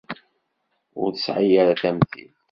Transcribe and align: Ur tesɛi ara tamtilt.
Ur 1.01 1.09
tesɛi 1.13 1.53
ara 1.61 1.81
tamtilt. 1.81 2.37